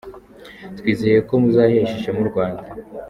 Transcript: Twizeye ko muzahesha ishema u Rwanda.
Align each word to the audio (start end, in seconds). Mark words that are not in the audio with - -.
Twizeye 0.77 1.19
ko 1.27 1.33
muzahesha 1.41 1.93
ishema 1.97 2.19
u 2.23 2.29
Rwanda. 2.31 2.63